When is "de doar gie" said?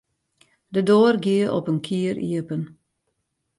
0.73-1.45